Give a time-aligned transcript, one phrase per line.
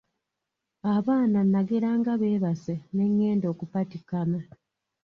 [0.95, 4.39] Abaana nageranga beebase ne ngenda okupatikana.